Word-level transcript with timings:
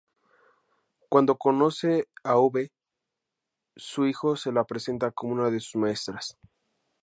Cuando 1.11 1.37
conoce 1.37 2.07
a 2.23 2.39
Uve 2.39 2.71
su 3.75 4.07
hijo 4.07 4.35
se 4.35 4.51
la 4.51 4.63
presenta 4.63 5.11
como 5.11 5.33
una 5.33 5.51
de 5.51 5.59
sus 5.59 5.75
maestras. 5.75 6.39